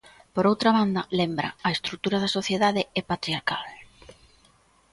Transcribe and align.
Por 0.33 0.45
outra 0.51 0.75
banda, 0.77 1.01
lembra, 1.19 1.47
"a 1.67 1.69
estrutura 1.75 2.17
da 2.23 2.33
sociedade 2.37 2.81
é 2.99 3.01
patriarcal". 3.11 3.67